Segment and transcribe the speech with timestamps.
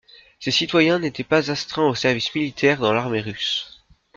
[0.39, 3.83] Ses citoyens n'étaient pas astreints au service militaire dans l'armée russe.